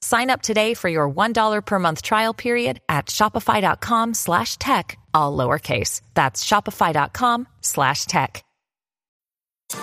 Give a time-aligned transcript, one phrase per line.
[0.00, 5.36] Sign up today for your $1 per month trial period at shopify.com slash tech, all
[5.36, 6.02] lowercase.
[6.14, 8.44] That's shopify.com slash tech.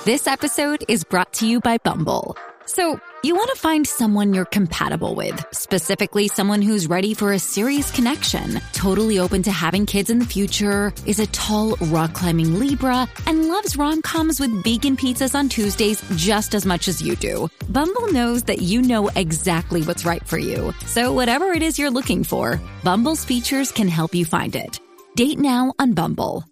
[0.03, 2.35] This episode is brought to you by Bumble.
[2.65, 7.39] So, you want to find someone you're compatible with, specifically someone who's ready for a
[7.39, 12.59] serious connection, totally open to having kids in the future, is a tall, rock climbing
[12.59, 17.15] Libra, and loves rom coms with vegan pizzas on Tuesdays just as much as you
[17.15, 17.49] do.
[17.70, 20.71] Bumble knows that you know exactly what's right for you.
[20.85, 24.79] So, whatever it is you're looking for, Bumble's features can help you find it.
[25.15, 26.43] Date now on Bumble.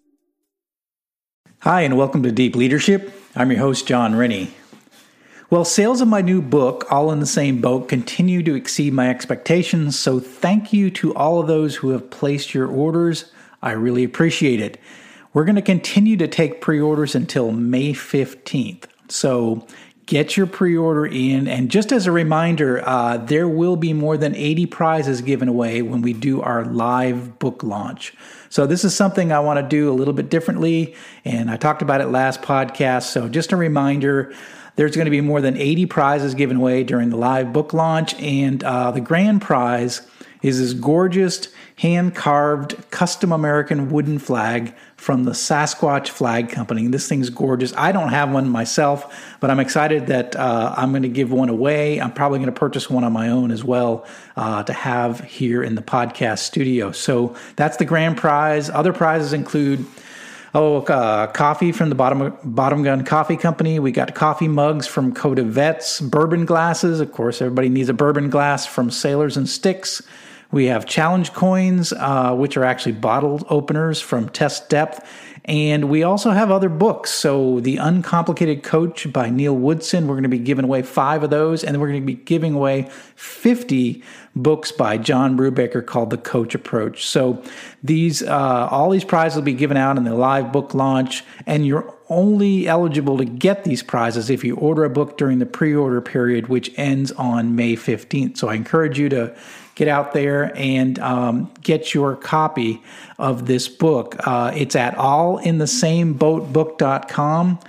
[1.60, 3.14] Hi, and welcome to Deep Leadership.
[3.36, 4.54] I'm your host, John Rennie.
[5.54, 9.08] Well, sales of my new book, All in the Same Boat, continue to exceed my
[9.08, 13.32] expectations, so thank you to all of those who have placed your orders.
[13.62, 14.80] I really appreciate it.
[15.32, 18.86] We're going to continue to take pre orders until May 15th.
[19.10, 19.68] So
[20.08, 21.48] get your pre order in.
[21.48, 25.84] And just as a reminder, uh, there will be more than 80 prizes given away
[25.84, 28.16] when we do our live book launch.
[28.50, 30.96] So this is something I want to do a little bit differently.
[31.26, 33.04] And I talked about it last podcast.
[33.04, 34.34] So just a reminder.
[34.76, 38.16] There's going to be more than 80 prizes given away during the live book launch,
[38.16, 40.02] and uh, the grand prize
[40.42, 46.88] is this gorgeous hand carved custom American wooden flag from the Sasquatch Flag Company.
[46.88, 47.74] This thing's gorgeous.
[47.76, 51.50] I don't have one myself, but I'm excited that uh, I'm going to give one
[51.50, 52.00] away.
[52.00, 55.64] I'm probably going to purchase one on my own as well uh, to have here
[55.64, 56.92] in the podcast studio.
[56.92, 58.70] So that's the grand prize.
[58.70, 59.86] Other prizes include
[60.56, 63.80] Oh, uh, coffee from the bottom bottom gun coffee company.
[63.80, 67.00] We got coffee mugs from Coda Vets, bourbon glasses.
[67.00, 70.04] Of course, everybody needs a bourbon glass from Sailors and Sticks.
[70.52, 75.04] We have challenge coins, uh, which are actually bottle openers from Test Depth.
[75.46, 77.10] And we also have other books.
[77.10, 81.32] So, The Uncomplicated Coach by Neil Woodson, we're going to be giving away five of
[81.32, 81.64] those.
[81.64, 84.04] And we're going to be giving away 50
[84.36, 87.06] books by John Brubaker called The Coach Approach.
[87.06, 87.44] So,
[87.84, 91.24] these, uh, all these prizes will be given out in the live book launch.
[91.46, 95.46] And you're only eligible to get these prizes if you order a book during the
[95.46, 98.38] pre order period, which ends on May 15th.
[98.38, 99.36] So, I encourage you to
[99.76, 102.82] get out there and um, get your copy
[103.18, 104.16] of this book.
[104.26, 107.60] Uh, it's at allinthesameboatbook.com.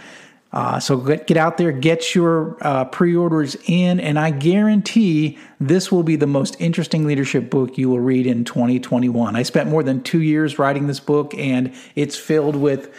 [0.54, 5.36] Uh, so get, get out there, get your uh, pre orders in, and I guarantee
[5.58, 9.34] this will be the most interesting leadership book you will read in 2021.
[9.34, 12.94] I spent more than two years writing this book, and it's filled with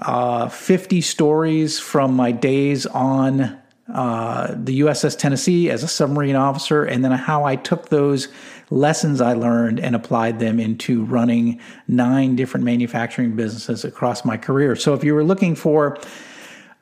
[0.00, 3.56] uh, 50 stories from my days on
[3.94, 8.26] uh, the USS Tennessee as a submarine officer, and then how I took those
[8.70, 14.74] lessons I learned and applied them into running nine different manufacturing businesses across my career.
[14.74, 16.00] So if you were looking for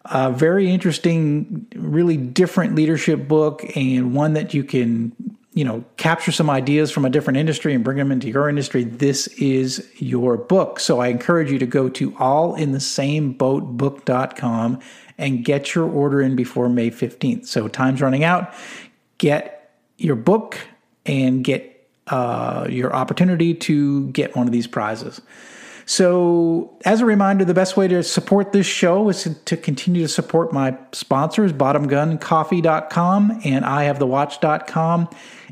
[0.06, 5.12] a very interesting, really different leadership book and one that you can
[5.54, 8.82] you know capture some ideas from a different industry and bring them into your industry
[8.82, 14.80] this is your book so i encourage you to go to allinthesameboatbook.com
[15.18, 17.46] and get your order in before May 15th.
[17.46, 18.54] So time's running out.
[19.18, 20.58] Get your book
[21.06, 25.20] and get uh, your opportunity to get one of these prizes.
[25.86, 30.08] So, as a reminder, the best way to support this show is to, continue to
[30.08, 35.08] support my sponsors, bottomguncoffee.com and ihavethewatch.com.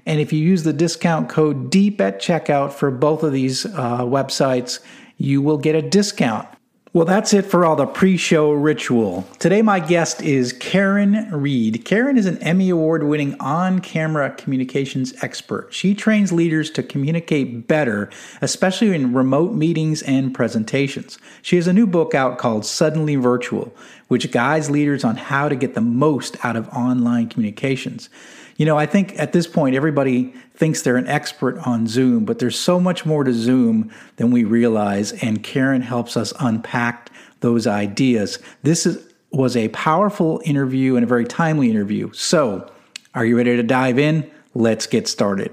[0.06, 4.00] And if you use the discount code DEEP at checkout for both of these uh,
[4.00, 4.80] websites,
[5.18, 6.48] you will get a discount.
[6.94, 9.26] Well, that's it for all the pre show ritual.
[9.38, 11.86] Today, my guest is Karen Reed.
[11.86, 15.72] Karen is an Emmy Award winning on camera communications expert.
[15.72, 18.10] She trains leaders to communicate better,
[18.42, 21.18] especially in remote meetings and presentations.
[21.40, 23.74] She has a new book out called Suddenly Virtual,
[24.08, 28.10] which guides leaders on how to get the most out of online communications.
[28.56, 32.38] You know, I think at this point, everybody thinks they're an expert on Zoom, but
[32.38, 37.10] there's so much more to Zoom than we realize, and Karen helps us unpack
[37.40, 38.38] those ideas.
[38.62, 42.12] This is, was a powerful interview and a very timely interview.
[42.12, 42.70] So,
[43.14, 44.30] are you ready to dive in?
[44.54, 45.52] Let's get started.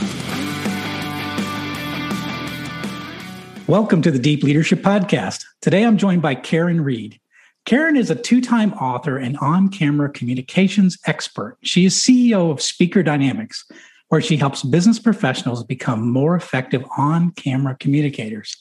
[3.71, 5.45] Welcome to the Deep Leadership Podcast.
[5.61, 7.17] Today I'm joined by Karen Reed.
[7.65, 11.57] Karen is a two time author and on camera communications expert.
[11.63, 13.63] She is CEO of Speaker Dynamics,
[14.09, 18.57] where she helps business professionals become more effective on camera communicators.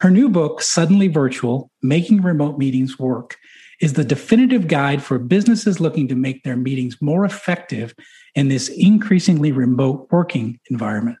[0.00, 3.36] Her new book, Suddenly Virtual Making Remote Meetings Work,
[3.80, 7.92] is the definitive guide for businesses looking to make their meetings more effective
[8.36, 11.18] in this increasingly remote working environment.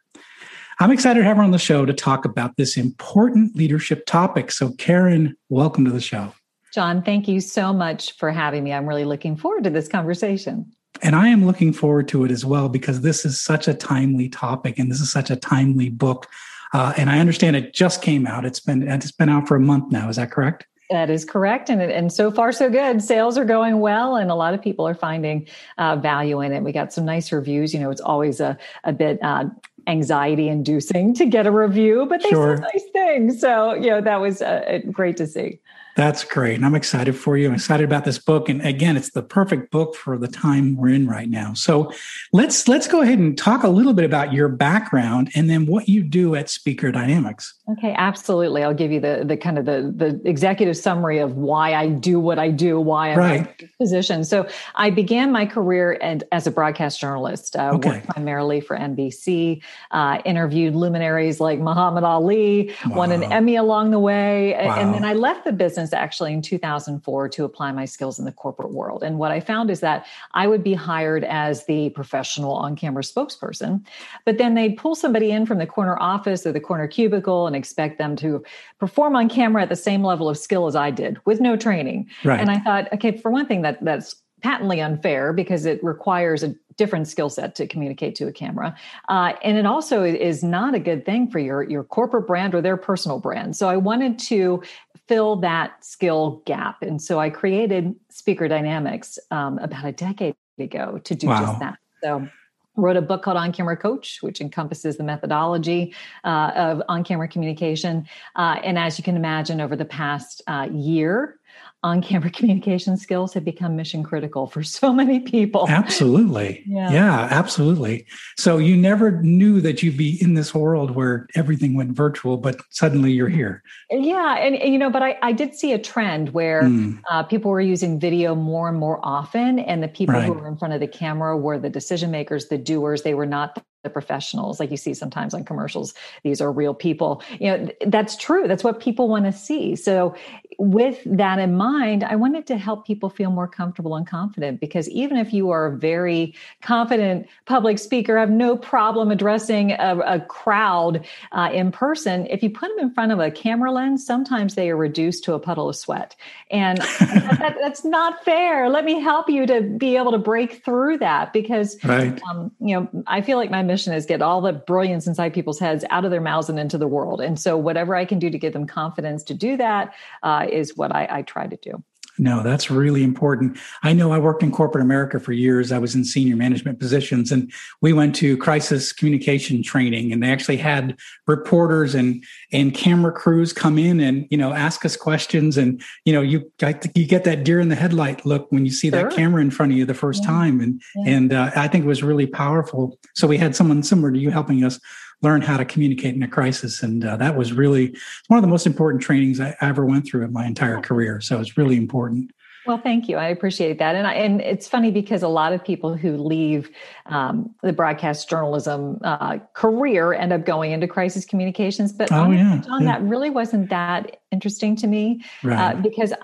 [0.80, 4.50] I'm excited to have her on the show to talk about this important leadership topic.
[4.50, 6.32] So, Karen, welcome to the show.
[6.72, 8.72] John, thank you so much for having me.
[8.72, 10.72] I'm really looking forward to this conversation.
[11.02, 14.28] And I am looking forward to it as well because this is such a timely
[14.28, 16.28] topic and this is such a timely book.
[16.72, 18.44] Uh, and I understand it just came out.
[18.44, 20.08] It's been it's been out for a month now.
[20.08, 20.66] Is that correct?
[20.90, 23.00] That is correct, and and so far so good.
[23.00, 25.46] Sales are going well, and a lot of people are finding
[25.78, 26.62] uh, value in it.
[26.62, 27.72] We got some nice reviews.
[27.72, 29.46] You know, it's always a a bit uh,
[29.86, 32.56] anxiety inducing to get a review, but they sure.
[32.56, 33.40] said nice things.
[33.40, 35.60] So, you know, that was uh, great to see.
[35.96, 36.56] That's great.
[36.56, 37.46] And I'm excited for you.
[37.46, 38.48] I'm excited about this book.
[38.48, 41.54] And again, it's the perfect book for the time we're in right now.
[41.54, 41.92] So
[42.32, 45.88] let's let's go ahead and talk a little bit about your background and then what
[45.88, 47.54] you do at Speaker Dynamics.
[47.66, 48.62] Okay, absolutely.
[48.62, 52.20] I'll give you the the kind of the the executive summary of why I do
[52.20, 53.54] what I do, why I'm right.
[53.58, 54.22] in position.
[54.24, 57.56] So I began my career and as a broadcast journalist.
[57.56, 57.88] Uh, okay.
[57.88, 59.62] Worked primarily for NBC.
[59.92, 62.70] Uh, interviewed luminaries like Muhammad Ali.
[62.84, 62.96] Wow.
[62.96, 64.78] Won an Emmy along the way, wow.
[64.78, 68.32] and then I left the business actually in 2004 to apply my skills in the
[68.32, 69.02] corporate world.
[69.02, 73.02] And what I found is that I would be hired as the professional on camera
[73.02, 73.82] spokesperson,
[74.26, 77.62] but then they'd pull somebody in from the corner office or the corner cubicle and
[77.62, 78.44] expect them to
[78.78, 82.08] perform on camera at the same level of skill as I did with no training.
[82.24, 82.40] Right.
[82.40, 86.54] And I thought, okay, for one thing, that that's patently unfair because it requires a
[86.76, 88.76] different skill set to communicate to a camera
[89.08, 92.60] uh, and it also is not a good thing for your your corporate brand or
[92.60, 94.60] their personal brand so i wanted to
[95.06, 96.82] fill that skill gap.
[96.82, 101.46] And so I created Speaker Dynamics um, about a decade ago to do wow.
[101.46, 101.78] just that.
[102.02, 102.28] So
[102.76, 105.94] wrote a book called on camera coach which encompasses the methodology
[106.24, 108.06] uh, of on camera communication.
[108.36, 111.38] Uh, and as you can imagine over the past uh, year
[111.84, 115.66] on camera communication skills have become mission critical for so many people.
[115.68, 116.62] Absolutely.
[116.74, 116.90] Yeah.
[116.90, 117.28] yeah.
[117.30, 118.06] absolutely.
[118.38, 122.56] So you never knew that you'd be in this world where everything went virtual, but
[122.70, 123.62] suddenly you're here.
[123.90, 124.38] Yeah.
[124.38, 126.98] And, and you know, but I, I did see a trend where mm.
[127.10, 129.58] uh, people were using video more and more often.
[129.58, 130.24] And the people right.
[130.24, 133.02] who were in front of the camera were the decision makers, the doers.
[133.02, 135.94] They were not the professionals like you see sometimes on commercials
[136.24, 137.22] these are real people.
[137.38, 138.48] You know that's true.
[138.48, 139.76] That's what people want to see.
[139.76, 140.16] So
[140.58, 144.88] with that in mind i wanted to help people feel more comfortable and confident because
[144.90, 150.20] even if you are a very confident public speaker have no problem addressing a, a
[150.20, 152.26] crowd uh, in person.
[152.26, 155.34] If you put them in front of a camera lens sometimes they are reduced to
[155.34, 156.14] a puddle of sweat.
[156.50, 158.68] And that, that's not fair.
[158.68, 162.20] Let me help you to be able to break through that because right.
[162.30, 165.58] um, you know i feel like my mission is get all the brilliance inside people's
[165.58, 167.20] heads out of their mouths and into the world.
[167.20, 170.76] And so, whatever I can do to give them confidence to do that uh, is
[170.76, 171.82] what I, I try to do.
[172.18, 173.58] No, that's really important.
[173.82, 175.72] I know I worked in corporate America for years.
[175.72, 180.30] I was in senior management positions and we went to crisis communication training and they
[180.30, 185.56] actually had reporters and and camera crews come in and, you know, ask us questions
[185.56, 186.50] and, you know, you
[186.94, 189.02] you get that deer in the headlight look when you see sure.
[189.02, 190.30] that camera in front of you the first yeah.
[190.30, 191.14] time and yeah.
[191.14, 192.96] and uh, I think it was really powerful.
[193.14, 194.78] So we had someone similar to you helping us
[195.22, 196.82] learn how to communicate in a crisis.
[196.82, 197.96] And uh, that was really
[198.28, 201.20] one of the most important trainings I ever went through in my entire career.
[201.20, 202.30] So it's really important.
[202.66, 203.18] Well, thank you.
[203.18, 206.70] I appreciate that, and I, and it's funny because a lot of people who leave
[207.06, 211.92] um, the broadcast journalism uh, career end up going into crisis communications.
[211.92, 212.92] But oh, honestly, yeah, John, yeah.
[212.92, 215.76] that really wasn't that interesting to me uh, right.
[215.76, 216.14] uh, because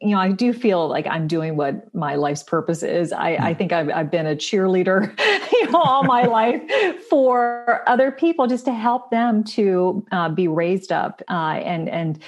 [0.00, 3.12] you know I do feel like I'm doing what my life's purpose is.
[3.12, 3.58] I, I hmm.
[3.58, 5.18] think I've, I've been a cheerleader,
[5.52, 6.62] you know, all my life
[7.08, 12.22] for other people, just to help them to uh, be raised up uh, and and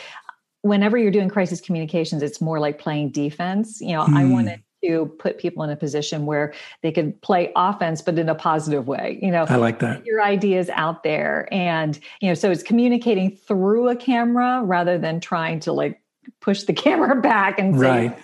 [0.63, 3.81] whenever you're doing crisis communications, it's more like playing defense.
[3.81, 4.17] You know, mm.
[4.17, 4.33] I hmm.
[4.33, 8.35] wanted to put people in a position where they could play offense, but in a
[8.35, 9.19] positive way.
[9.21, 10.05] You know, I like that.
[10.07, 11.49] Your ideas out there.
[11.53, 16.01] And, you know, so it's communicating through a camera rather than trying to like
[16.41, 18.19] push the camera back and say, right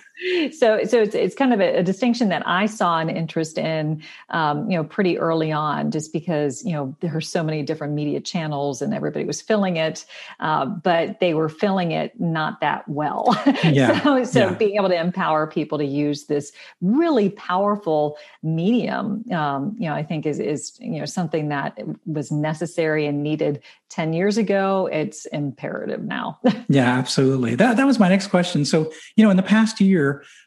[0.51, 4.01] so so it's it's kind of a, a, distinction that I saw an interest in,
[4.29, 7.93] um, you know, pretty early on, just because you know there are so many different
[7.93, 10.05] media channels and everybody was filling it,
[10.39, 13.35] uh, but they were filling it not that well.
[13.65, 14.01] Yeah.
[14.03, 14.53] so so yeah.
[14.53, 20.03] being able to empower people to use this really powerful medium, um, you know, I
[20.03, 24.87] think is is you know something that was necessary and needed ten years ago.
[24.91, 26.39] It's imperative now.
[26.69, 27.55] yeah, absolutely.
[27.55, 28.63] That that was my next question.
[28.63, 30.04] So you know, in the past year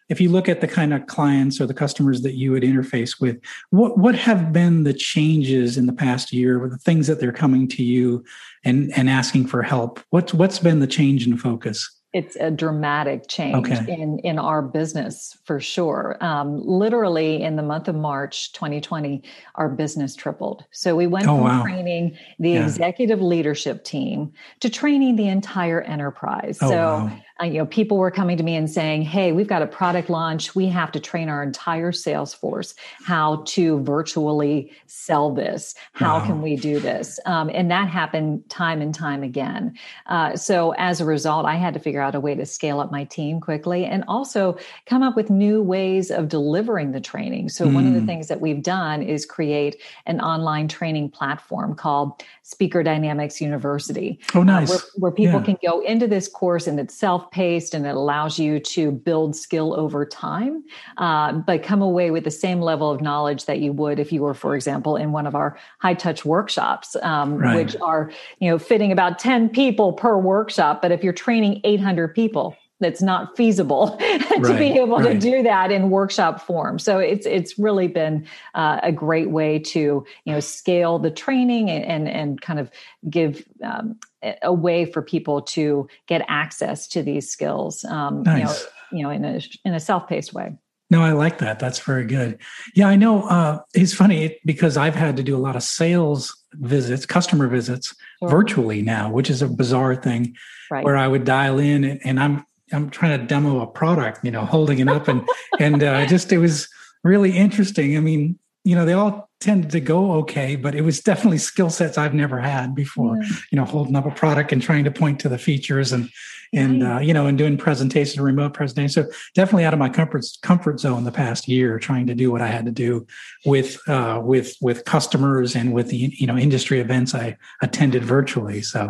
[0.08, 3.20] if you look at the kind of clients or the customers that you would interface
[3.20, 3.38] with,
[3.70, 7.32] what what have been the changes in the past year with the things that they're
[7.32, 8.24] coming to you
[8.64, 10.00] and and asking for help?
[10.10, 11.98] What's what's been the change in focus?
[12.14, 13.92] it's a dramatic change okay.
[13.92, 16.16] in in our business for sure.
[16.20, 19.22] Um, literally, in the month of March 2020,
[19.56, 20.64] our business tripled.
[20.70, 21.62] So we went oh, from wow.
[21.62, 22.64] training the yeah.
[22.64, 26.58] executive leadership team to training the entire enterprise.
[26.62, 26.76] Oh, so.
[26.76, 27.20] Wow.
[27.40, 30.10] Uh, you know, people were coming to me and saying, "Hey, we've got a product
[30.10, 30.54] launch.
[30.54, 35.74] We have to train our entire sales force how to virtually sell this.
[35.92, 36.26] How wow.
[36.26, 39.74] can we do this?" Um, and that happened time and time again.
[40.06, 42.90] Uh, so as a result, I had to figure out a way to scale up
[42.90, 47.48] my team quickly and also come up with new ways of delivering the training.
[47.48, 47.74] So mm.
[47.74, 49.76] one of the things that we've done is create
[50.06, 54.18] an online training platform called Speaker Dynamics University.
[54.34, 54.70] Oh, nice.
[54.70, 55.44] Uh, where, where, people yeah.
[55.44, 59.36] can go into this course and it's self paced and it allows you to build
[59.36, 60.64] skill over time,
[60.96, 64.22] uh, but come away with the same level of knowledge that you would if you
[64.22, 67.54] were, for example, in one of our high touch workshops, um, right.
[67.54, 70.80] which are, you know, fitting about 10 people per workshop.
[70.80, 75.12] But if you're training 800 people, that's not feasible to right, be able right.
[75.12, 76.78] to do that in workshop form.
[76.78, 81.70] So it's it's really been uh, a great way to you know scale the training
[81.70, 82.70] and and, and kind of
[83.08, 83.98] give um,
[84.42, 87.84] a way for people to get access to these skills.
[87.84, 88.66] Um, nice.
[88.92, 90.56] You know, you know, in a in a self paced way.
[90.90, 91.58] No, I like that.
[91.58, 92.38] That's very good.
[92.74, 93.24] Yeah, I know.
[93.24, 97.94] Uh, it's funny because I've had to do a lot of sales visits, customer visits
[98.20, 98.30] sure.
[98.30, 100.34] virtually now, which is a bizarre thing.
[100.70, 100.84] Right.
[100.84, 104.30] Where I would dial in and, and I'm I'm trying to demo a product, you
[104.30, 105.26] know, holding it up and
[105.58, 106.68] and uh, just it was
[107.04, 107.96] really interesting.
[107.96, 111.70] I mean, you know, they all tended to go okay, but it was definitely skill
[111.70, 113.16] sets I've never had before.
[113.16, 113.28] Yeah.
[113.52, 116.10] You know, holding up a product and trying to point to the features and
[116.52, 118.94] and uh, you know and doing presentations, remote presentations.
[118.94, 122.40] So definitely out of my comfort comfort zone the past year, trying to do what
[122.40, 123.06] I had to do
[123.44, 128.62] with uh, with with customers and with the you know industry events I attended virtually.
[128.62, 128.88] So,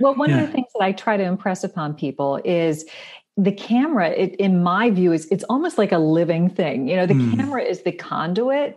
[0.00, 0.40] well, one yeah.
[0.40, 2.84] of the things that I try to impress upon people is
[3.38, 7.06] the camera it, in my view is it's almost like a living thing you know
[7.06, 7.36] the mm.
[7.36, 8.76] camera is the conduit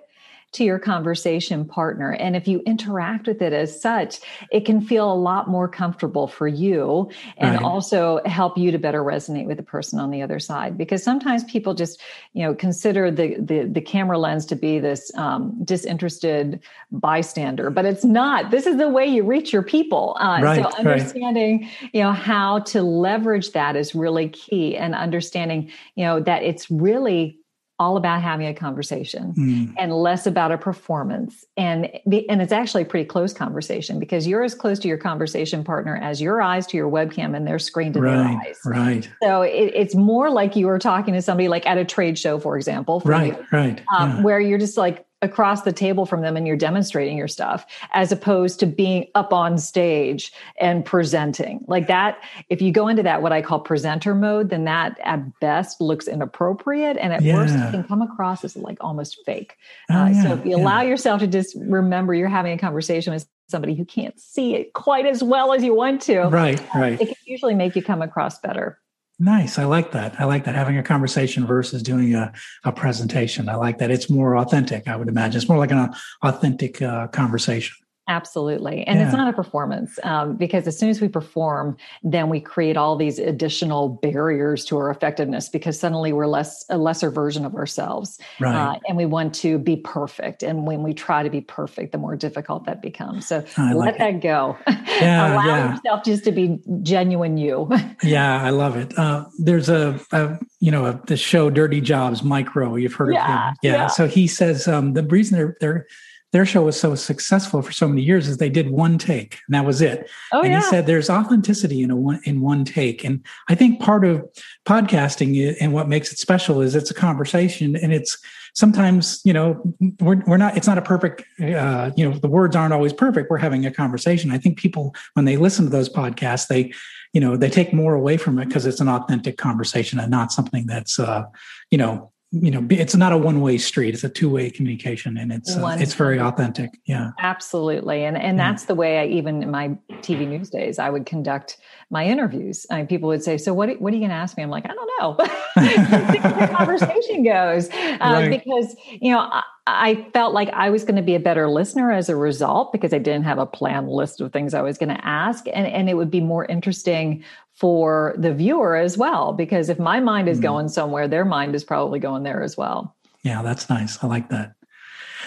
[0.54, 2.12] to your conversation partner.
[2.14, 4.20] And if you interact with it as such,
[4.52, 7.64] it can feel a lot more comfortable for you and right.
[7.64, 10.78] also help you to better resonate with the person on the other side.
[10.78, 12.02] Because sometimes people just,
[12.34, 16.60] you know, consider the the, the camera lens to be this um, disinterested
[16.92, 18.52] bystander, but it's not.
[18.52, 20.18] This is the way you reach your people.
[20.20, 21.90] Uh, right, so understanding, right.
[21.94, 26.70] you know, how to leverage that is really key and understanding, you know, that it's
[26.70, 27.41] really
[27.82, 29.74] all about having a conversation mm.
[29.76, 31.90] and less about a performance and
[32.30, 35.96] and it's actually a pretty close conversation because you're as close to your conversation partner
[35.96, 39.42] as your eyes to your webcam and their screen to right, their eyes right so
[39.42, 42.56] it, it's more like you were talking to somebody like at a trade show for
[42.56, 44.22] example for right you, right um, yeah.
[44.22, 48.12] where you're just like across the table from them and you're demonstrating your stuff as
[48.12, 51.64] opposed to being up on stage and presenting.
[51.68, 55.40] Like that if you go into that what i call presenter mode then that at
[55.40, 57.36] best looks inappropriate and at yeah.
[57.36, 59.58] worst it can come across as like almost fake.
[59.90, 60.64] Oh, uh, yeah, so if you yeah.
[60.64, 64.74] allow yourself to just remember you're having a conversation with somebody who can't see it
[64.74, 67.00] quite as well as you want to right right.
[67.02, 68.80] it can usually make you come across better
[69.22, 69.60] Nice.
[69.60, 70.20] I like that.
[70.20, 70.56] I like that.
[70.56, 73.50] Having a conversation versus doing a, a presentation.
[73.50, 73.92] I like that.
[73.92, 75.38] It's more authentic, I would imagine.
[75.38, 77.78] It's more like an authentic uh, conversation.
[78.12, 78.86] Absolutely.
[78.88, 79.06] And Yeah.
[79.06, 82.98] it's not a performance um, because as soon as we perform, then we create all
[82.98, 88.20] these additional barriers to our effectiveness because suddenly we're less a lesser version of ourselves.
[88.42, 88.54] Right.
[88.54, 90.44] Uh, and we want to be perfect.
[90.44, 93.28] And when we try to be perfect, the more difficult that becomes.
[93.28, 94.58] So I let like that go.
[95.02, 95.72] Yeah, Allow yeah.
[95.76, 97.70] yourself just to be genuine you.
[98.04, 98.98] Yeah, I love it.
[98.98, 103.12] Uh, there's a, a you know, a, the show Dirty Jobs, Mike Rowe, You've heard
[103.16, 103.56] of him.
[103.64, 103.72] Yeah.
[103.72, 103.88] yeah.
[103.88, 105.88] So he says um, the reason they're they're
[106.32, 109.56] their show was so successful for so many years is they did one take and
[109.56, 110.10] that was it.
[110.32, 110.60] Oh, and yeah.
[110.60, 113.04] he said there's authenticity in a one in one take.
[113.04, 114.24] And I think part of
[114.66, 118.18] podcasting and what makes it special is it's a conversation and it's
[118.54, 119.62] sometimes you know
[120.00, 123.30] we're, we're not it's not a perfect uh, you know the words aren't always perfect
[123.30, 126.72] we're having a conversation i think people when they listen to those podcasts they
[127.14, 130.32] you know they take more away from it because it's an authentic conversation and not
[130.32, 131.24] something that's uh,
[131.70, 135.18] you know you know it's not a one way street it's a two way communication
[135.18, 138.50] and it's uh, it's very authentic yeah absolutely and and yeah.
[138.50, 141.58] that's the way i even in my tv news days i would conduct
[141.90, 144.38] my interviews I mean, people would say so what, what are you going to ask
[144.38, 145.16] me i'm like i don't know
[145.56, 148.30] the conversation goes uh, right.
[148.30, 151.92] because you know I, I felt like I was going to be a better listener
[151.92, 154.90] as a result because I didn't have a planned list of things I was going
[154.90, 155.46] to ask.
[155.48, 160.00] And, and it would be more interesting for the viewer as well, because if my
[160.00, 160.44] mind is mm.
[160.44, 162.96] going somewhere, their mind is probably going there as well.
[163.24, 164.04] Yeah, that's nice.
[164.04, 164.54] I like that.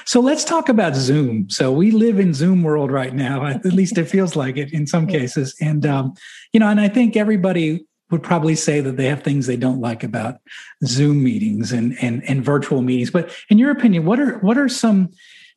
[0.05, 1.49] So let's talk about Zoom.
[1.49, 3.47] So we live in Zoom world right now.
[3.47, 5.55] At least it feels like it in some cases.
[5.61, 6.15] And um,
[6.53, 9.81] you know, and I think everybody would probably say that they have things they don't
[9.81, 10.41] like about
[10.85, 13.11] Zoom meetings and and and virtual meetings.
[13.11, 15.11] But in your opinion, what are what are some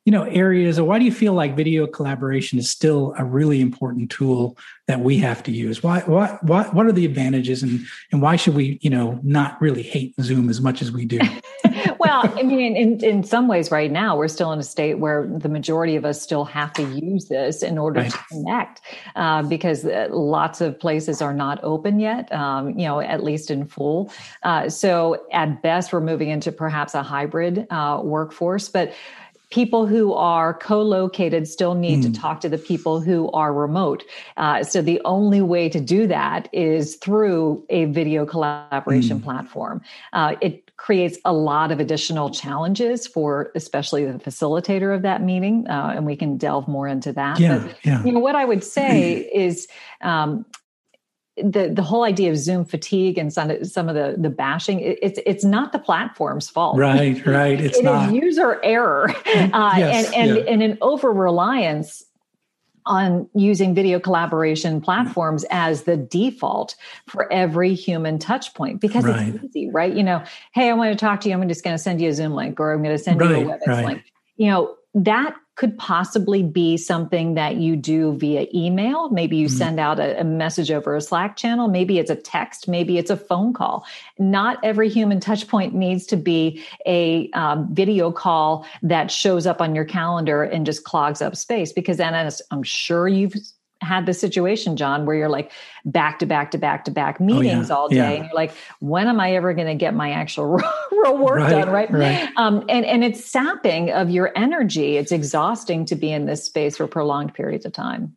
[0.07, 3.59] you know areas or why do you feel like video collaboration is still a really
[3.59, 5.83] important tool that we have to use?
[5.83, 7.81] Why what what what are the advantages and
[8.13, 11.19] and why should we you know not really hate zoom as much as we do?
[11.99, 15.27] Well i mean in in some ways right now we're still in a state where
[15.27, 18.11] the majority of us still have to use this in order right.
[18.11, 18.81] to connect
[19.15, 23.51] uh, because uh, lots of places are not open yet um, you know at least
[23.51, 24.11] in full.
[24.43, 28.93] Uh, so at best we're moving into perhaps a hybrid uh, workforce but
[29.49, 32.03] people who are co-located still need mm.
[32.03, 32.13] to hmm.
[32.13, 34.03] talk to the people who are remote
[34.37, 39.23] uh, so the only way to do that is through a video collaboration mm.
[39.23, 39.81] platform
[40.13, 45.67] uh, it creates a lot of additional challenges for especially the facilitator of that meeting
[45.69, 48.03] uh, and we can delve more into that yeah, but yeah.
[48.03, 49.67] you know what i would say is
[50.01, 50.45] um,
[51.37, 55.19] the the whole idea of Zoom fatigue and some some of the the bashing it's
[55.25, 56.77] it's not the platform's fault.
[56.77, 57.59] Right, right.
[57.59, 58.13] It's it not.
[58.13, 60.51] user error, uh, yes, and and yeah.
[60.51, 62.03] and an over reliance
[62.87, 66.75] on using video collaboration platforms as the default
[67.05, 69.35] for every human touch point because right.
[69.35, 69.93] it's easy, right?
[69.93, 71.35] You know, hey, I want to talk to you.
[71.35, 73.41] I'm just going to send you a Zoom link or I'm going to send right,
[73.41, 73.85] you a WebEx right.
[73.85, 74.03] link.
[74.37, 79.09] You know, that could possibly be something that you do via email.
[79.09, 79.57] Maybe you mm-hmm.
[79.57, 81.67] send out a, a, message over a Slack channel.
[81.67, 82.67] Maybe it's a text.
[82.67, 83.83] Maybe it's a phone call.
[84.19, 89.59] Not every human touch point needs to be a um, video call that shows up
[89.59, 92.13] on your calendar and just clogs up space because then
[92.51, 93.33] I'm sure you've
[93.81, 95.51] had the situation, John, where you're like
[95.85, 97.77] back to back to back to back meetings oh, yeah.
[97.77, 98.09] all day, yeah.
[98.09, 100.59] and you're like, when am I ever going to get my actual
[100.91, 101.69] real work right, done?
[101.69, 101.91] Right.
[101.91, 102.29] right.
[102.37, 104.97] Um, and and it's sapping of your energy.
[104.97, 108.15] It's exhausting to be in this space for prolonged periods of time.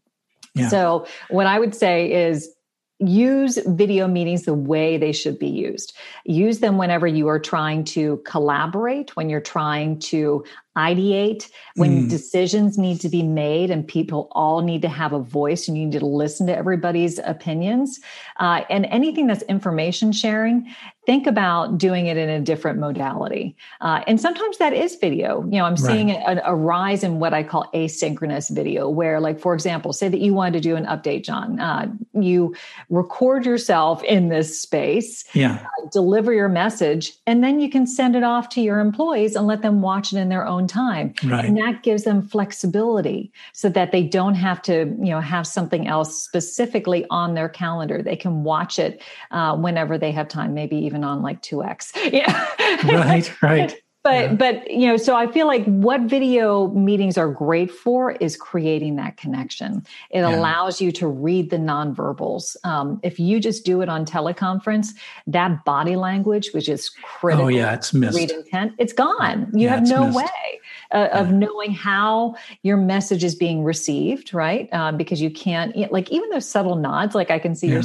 [0.55, 0.69] Yeah.
[0.69, 2.55] So what I would say is
[3.01, 5.97] use video meetings the way they should be used.
[6.25, 10.45] Use them whenever you are trying to collaborate, when you're trying to
[10.77, 12.11] ideate, when mm.
[12.11, 15.87] decisions need to be made and people all need to have a voice and you
[15.87, 18.01] need to listen to everybody's opinions.
[18.39, 20.73] Uh, and anything that's information sharing,
[21.07, 23.57] think about doing it in a different modality.
[23.81, 25.43] Uh, and sometimes that is video.
[25.45, 25.79] You know, I'm right.
[25.81, 30.09] seeing a, a, rise in what I call asynchronous video, where, like, for example, say
[30.09, 31.59] that you wanted to do an update, John.
[31.59, 32.55] Uh, you
[32.91, 35.67] record yourself in this space, yeah.
[35.83, 39.47] Uh, deliver your message, and then you can send it off to your employees and
[39.47, 41.15] let them watch it in their own own time.
[41.25, 41.45] Right.
[41.45, 45.87] And that gives them flexibility so that they don't have to, you know, have something
[45.87, 48.03] else specifically on their calendar.
[48.03, 51.93] They can watch it uh, whenever they have time, maybe even on like 2X.
[52.11, 52.47] Yeah.
[52.85, 54.35] right, right but yeah.
[54.35, 58.97] but you know so i feel like what video meetings are great for is creating
[58.97, 59.85] that connection.
[60.11, 60.35] It yeah.
[60.35, 62.57] allows you to read the nonverbals.
[62.65, 64.89] Um, if you just do it on teleconference
[65.27, 68.17] that body language which is critical oh yeah it's missed.
[68.17, 69.51] read intent it's gone.
[69.53, 70.17] You yeah, have no missed.
[70.17, 70.61] way
[70.93, 74.73] uh, of knowing how your message is being received right?
[74.73, 77.83] Um, because you can't like even those subtle nods like i can see your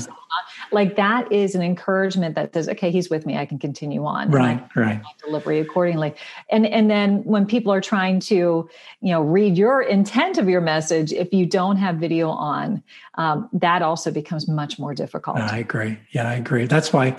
[0.72, 4.30] like that is an encouragement that says okay he's with me i can continue on.
[4.32, 5.02] Right right.
[5.24, 6.05] delivery accordingly
[6.50, 8.70] and and then when people are trying to
[9.02, 12.84] you know read your intent of your message if you don't have video on
[13.16, 15.38] um, that also becomes much more difficult.
[15.38, 15.98] I agree.
[16.12, 16.66] Yeah i agree.
[16.66, 17.16] That's why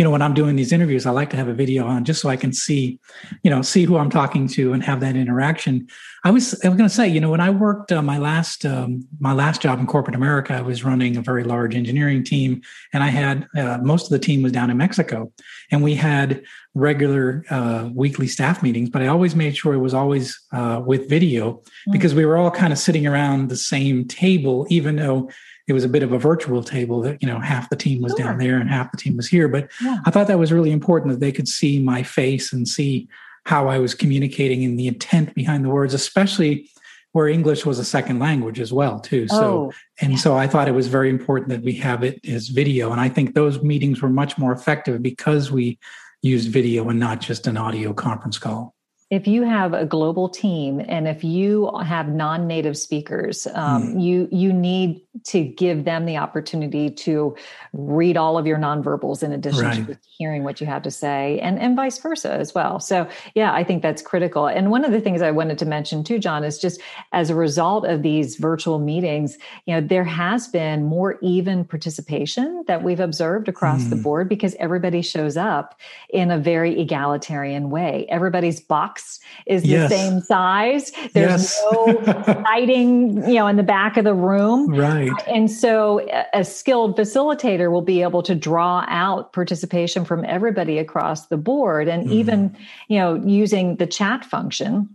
[0.00, 2.22] you know, when I'm doing these interviews, I like to have a video on just
[2.22, 2.98] so I can see,
[3.42, 5.88] you know, see who I'm talking to and have that interaction.
[6.24, 8.64] I was I was going to say, you know, when I worked uh, my last
[8.64, 12.62] um, my last job in corporate America, I was running a very large engineering team,
[12.94, 15.30] and I had uh, most of the team was down in Mexico,
[15.70, 18.88] and we had regular uh, weekly staff meetings.
[18.88, 21.92] But I always made sure it was always uh, with video mm-hmm.
[21.92, 25.28] because we were all kind of sitting around the same table, even though
[25.70, 28.12] it was a bit of a virtual table that you know half the team was
[28.12, 28.26] sure.
[28.26, 29.98] down there and half the team was here but yeah.
[30.04, 33.08] i thought that was really important that they could see my face and see
[33.46, 36.70] how I was communicating and the intent behind the words, especially
[37.12, 39.26] where English was a second language as well, too.
[39.26, 40.18] So, oh, and yeah.
[40.18, 42.92] so I thought it was very important that we have it as video.
[42.92, 45.78] And I think those meetings were much more effective because we
[46.22, 48.74] used video and not just an audio conference call
[49.10, 54.02] if you have a global team and if you have non-native speakers um, mm.
[54.02, 57.34] you you need to give them the opportunity to
[57.72, 59.86] read all of your nonverbals in addition right.
[59.88, 63.52] to hearing what you have to say and and vice versa as well so yeah
[63.52, 66.44] i think that's critical and one of the things i wanted to mention too john
[66.44, 66.80] is just
[67.12, 72.62] as a result of these virtual meetings you know there has been more even participation
[72.68, 73.90] that we've observed across mm.
[73.90, 79.64] the board because everybody shows up in a very egalitarian way everybody's box box is
[79.64, 79.90] yes.
[79.90, 80.92] the same size.
[81.12, 81.62] There's yes.
[81.72, 84.68] no lighting, you know, in the back of the room.
[84.68, 85.10] Right.
[85.26, 91.26] And so a skilled facilitator will be able to draw out participation from everybody across
[91.26, 92.12] the board and mm.
[92.12, 92.56] even,
[92.88, 94.88] you know, using the chat function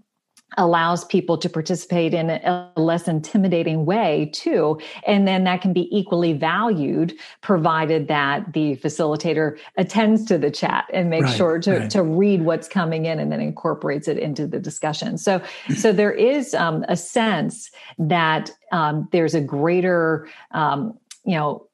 [0.58, 4.80] allows people to participate in a less intimidating way too.
[5.06, 10.86] And then that can be equally valued provided that the facilitator attends to the chat
[10.94, 11.90] and makes right, sure to, right.
[11.90, 15.18] to read what's coming in and then incorporates it into the discussion.
[15.18, 15.42] So
[15.76, 21.68] so there is um, a sense that um, there's a greater um, you know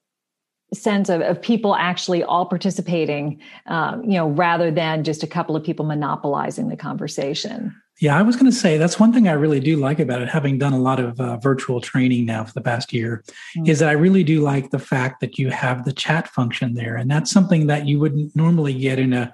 [0.73, 5.55] sense of, of people actually all participating um, you know rather than just a couple
[5.55, 9.33] of people monopolizing the conversation yeah, I was going to say that's one thing I
[9.33, 12.51] really do like about it, having done a lot of uh, virtual training now for
[12.51, 13.23] the past year,
[13.55, 13.69] mm-hmm.
[13.69, 16.95] is that I really do like the fact that you have the chat function there.
[16.95, 19.31] And that's something that you wouldn't normally get in a,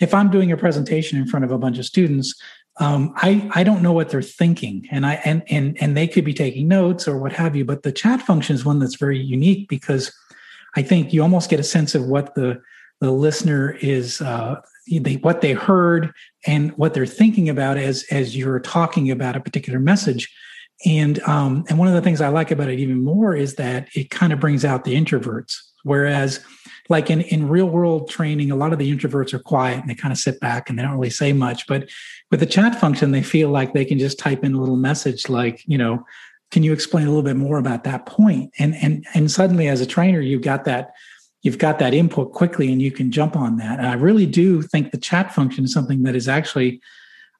[0.00, 2.34] if I'm doing a presentation in front of a bunch of students,
[2.76, 6.26] um, I, I don't know what they're thinking and I, and, and, and they could
[6.26, 9.18] be taking notes or what have you, but the chat function is one that's very
[9.18, 10.14] unique because
[10.76, 12.60] I think you almost get a sense of what the,
[13.00, 14.60] the listener is uh,
[14.98, 16.12] they, what they heard
[16.46, 20.32] and what they're thinking about as as you're talking about a particular message.
[20.86, 23.88] And um, and one of the things I like about it even more is that
[23.94, 25.56] it kind of brings out the introverts.
[25.82, 26.40] Whereas,
[26.88, 29.94] like in in real world training, a lot of the introverts are quiet and they
[29.94, 31.66] kind of sit back and they don't really say much.
[31.66, 31.88] But
[32.30, 35.28] with the chat function, they feel like they can just type in a little message
[35.28, 36.04] like, you know,
[36.50, 38.52] can you explain a little bit more about that point?
[38.58, 40.92] And and and suddenly, as a trainer, you've got that
[41.42, 43.78] you've got that input quickly and you can jump on that.
[43.78, 46.80] And I really do think the chat function is something that is actually,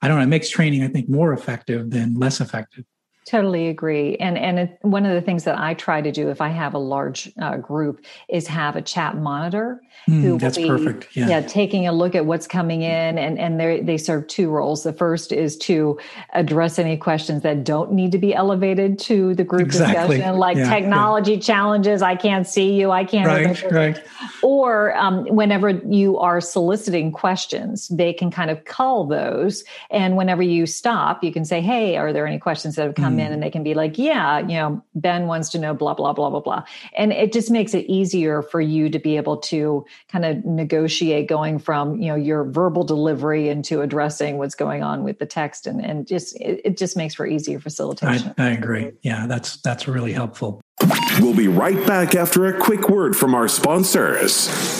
[0.02, 2.84] I don't know, makes training, I think, more effective than less effective.
[3.30, 4.16] Totally agree.
[4.16, 6.74] And and it, one of the things that I try to do if I have
[6.74, 11.16] a large uh, group is have a chat monitor mm, who that's be, perfect.
[11.16, 11.28] Yeah.
[11.28, 14.82] yeah, taking a look at what's coming in, and and they they serve two roles.
[14.82, 16.00] The first is to
[16.32, 20.16] address any questions that don't need to be elevated to the group exactly.
[20.16, 21.40] discussion, like yeah, technology yeah.
[21.40, 22.02] challenges.
[22.02, 22.90] I can't see you.
[22.90, 23.28] I can't.
[23.28, 24.04] Right, right.
[24.42, 30.42] Or um, whenever you are soliciting questions, they can kind of cull those, and whenever
[30.42, 33.19] you stop, you can say, "Hey, are there any questions that have come?" mm.
[33.20, 36.12] In and they can be like, yeah, you know, Ben wants to know blah, blah,
[36.12, 36.64] blah, blah, blah.
[36.96, 41.28] And it just makes it easier for you to be able to kind of negotiate
[41.28, 45.66] going from, you know, your verbal delivery into addressing what's going on with the text.
[45.66, 48.34] And, and just, it, it just makes for easier facilitation.
[48.38, 48.92] I, I agree.
[49.02, 50.60] Yeah, that's, that's really helpful.
[51.20, 54.79] We'll be right back after a quick word from our sponsors.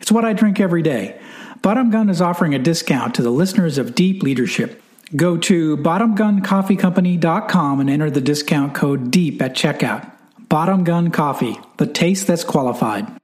[0.00, 1.20] It's what I drink every day.
[1.62, 4.82] Bottom Gun is offering a discount to the listeners of Deep Leadership.
[5.14, 10.10] Go to bottomguncoffeecompany.com and enter the discount code DEEP at checkout.
[10.48, 13.19] Bottom Gun Coffee, the taste that's qualified.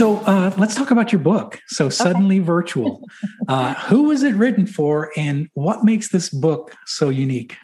[0.00, 1.60] So uh, let's talk about your book.
[1.66, 2.46] So suddenly okay.
[2.46, 3.02] virtual.
[3.48, 7.56] Uh, who was it written for, and what makes this book so unique?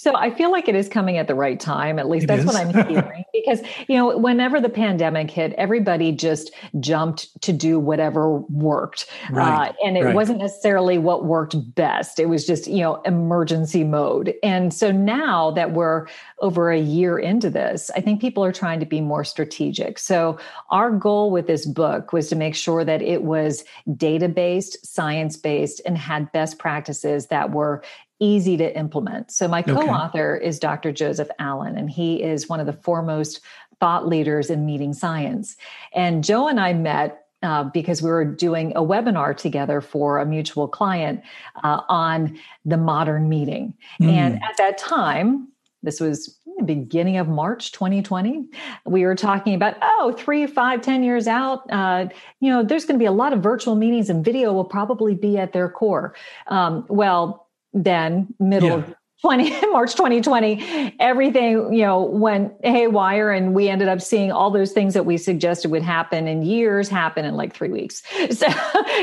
[0.00, 1.98] So I feel like it is coming at the right time.
[1.98, 2.46] At least it that's is.
[2.46, 3.22] what I'm hearing.
[3.34, 9.10] because, you know, whenever the pandemic hit, everybody just jumped to do whatever worked.
[9.30, 9.68] Right.
[9.68, 10.14] Uh, and it right.
[10.14, 12.18] wasn't necessarily what worked best.
[12.18, 14.32] It was just, you know, emergency mode.
[14.42, 16.06] And so now that we're
[16.38, 19.98] over a year into this, I think people are trying to be more strategic.
[19.98, 20.38] So
[20.70, 23.64] our goal with this book was to make sure that it was
[23.98, 27.82] data based, science based, and had best practices that were
[28.20, 29.30] easy to implement.
[29.30, 30.46] So my co-author okay.
[30.46, 30.92] is Dr.
[30.92, 33.40] Joseph Allen, and he is one of the foremost
[33.80, 35.56] thought leaders in meeting science.
[35.94, 40.26] And Joe and I met uh, because we were doing a webinar together for a
[40.26, 41.22] mutual client
[41.64, 43.72] uh, on the modern meeting.
[44.00, 44.12] Mm.
[44.12, 45.48] And at that time,
[45.82, 48.46] this was beginning of March 2020,
[48.84, 52.06] we were talking about, oh, three, five, ten years out, uh,
[52.40, 55.14] you know, there's going to be a lot of virtual meetings and video will probably
[55.14, 56.14] be at their core.
[56.48, 58.94] Um, well, then middle yeah.
[59.22, 64.50] Of 20 March 2020, everything, you know, went haywire and we ended up seeing all
[64.50, 68.02] those things that we suggested would happen in years happen in like three weeks.
[68.30, 68.46] So,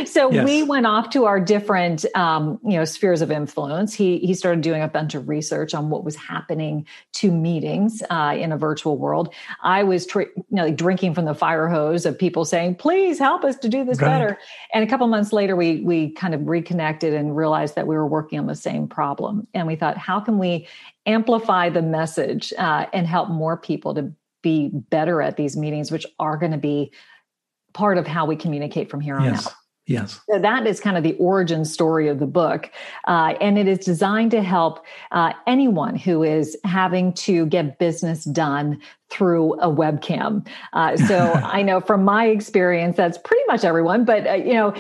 [0.05, 0.45] so yes.
[0.45, 3.93] we went off to our different, um, you know, spheres of influence.
[3.93, 8.35] He, he started doing a bunch of research on what was happening to meetings uh,
[8.37, 9.33] in a virtual world.
[9.61, 13.19] I was tr- you know, like drinking from the fire hose of people saying, please
[13.19, 14.07] help us to do this right.
[14.07, 14.39] better.
[14.73, 18.07] And a couple months later, we, we kind of reconnected and realized that we were
[18.07, 19.45] working on the same problem.
[19.53, 20.65] And we thought, how can we
[21.05, 24.09] amplify the message uh, and help more people to
[24.41, 26.93] be better at these meetings, which are going to be
[27.73, 29.47] part of how we communicate from here on yes.
[29.47, 29.53] out.
[29.85, 30.21] Yes.
[30.29, 32.71] So that is kind of the origin story of the book.
[33.05, 38.23] Uh, and it is designed to help uh, anyone who is having to get business
[38.23, 40.45] done through a webcam.
[40.73, 44.71] Uh, so I know from my experience, that's pretty much everyone, but uh, you know,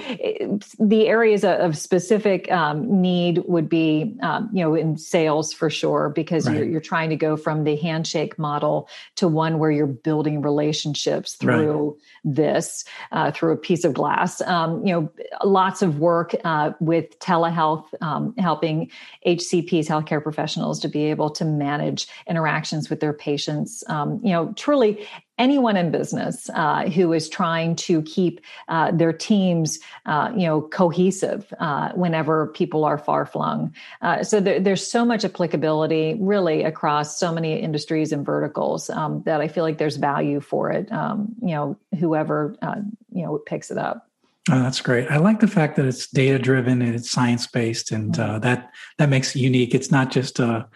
[0.79, 6.09] the areas of specific um, need would be, um, you know, in sales for sure,
[6.09, 6.57] because right.
[6.57, 11.33] you're, you're, trying to go from the handshake model to one where you're building relationships
[11.33, 12.35] through right.
[12.35, 14.41] this, uh, through a piece of glass.
[14.41, 15.11] Um, you know,
[15.43, 18.89] lots of work uh, with telehealth, um, helping
[19.25, 23.83] HCPs, healthcare professionals, to be able to manage interactions with their patients
[24.17, 29.13] um, you know, truly anyone in business uh, who is trying to keep uh, their
[29.13, 33.73] teams, uh, you know, cohesive uh, whenever people are far flung.
[34.01, 39.21] Uh, so there, there's so much applicability, really, across so many industries and verticals um,
[39.25, 40.91] that I feel like there's value for it.
[40.91, 44.03] Um, you know, whoever uh, you know picks it up.
[44.49, 45.11] Oh, that's great.
[45.11, 48.39] I like the fact that it's data driven and it's science based, and mm-hmm.
[48.39, 49.75] that that makes it unique.
[49.75, 50.67] It's not just a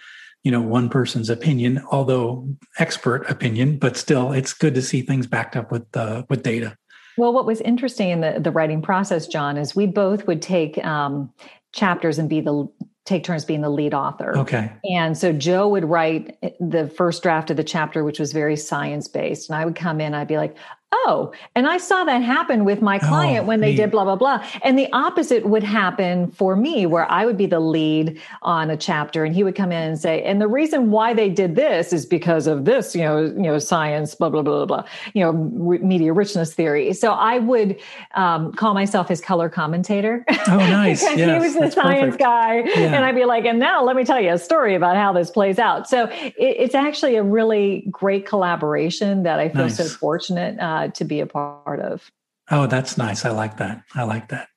[0.43, 2.47] you know one person's opinion although
[2.79, 6.75] expert opinion but still it's good to see things backed up with uh, with data.
[7.17, 10.83] Well what was interesting in the, the writing process john is we both would take
[10.83, 11.31] um,
[11.73, 12.67] chapters and be the
[13.03, 14.37] take turns being the lead author.
[14.37, 14.71] Okay.
[14.83, 19.07] And so joe would write the first draft of the chapter which was very science
[19.07, 20.55] based and i would come in i'd be like
[20.91, 24.15] oh, and I saw that happen with my client oh, when they did blah, blah,
[24.15, 24.45] blah.
[24.63, 28.77] And the opposite would happen for me, where I would be the lead on a
[28.77, 31.93] chapter and he would come in and say, and the reason why they did this
[31.93, 35.31] is because of this, you know, you know, science, blah, blah, blah, blah, you know,
[35.33, 36.93] media richness theory.
[36.93, 37.79] So I would
[38.15, 40.25] um, call myself his color commentator.
[40.29, 41.01] Oh, nice.
[41.01, 42.19] because yes, he was the science perfect.
[42.19, 42.55] guy.
[42.81, 42.95] Yeah.
[42.95, 45.31] And I'd be like, and now let me tell you a story about how this
[45.31, 45.87] plays out.
[45.87, 49.77] So it, it's actually a really great collaboration that I feel nice.
[49.77, 52.11] so fortunate uh, uh, to be a part of.
[52.49, 53.23] Oh, that's nice.
[53.25, 53.83] I like that.
[53.95, 54.47] I like that.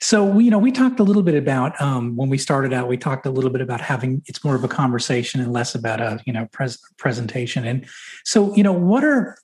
[0.00, 2.88] So, you know, we talked a little bit about um, when we started out.
[2.88, 6.00] We talked a little bit about having it's more of a conversation and less about
[6.00, 7.64] a you know pres- presentation.
[7.64, 7.86] And
[8.24, 9.36] so, you know, what are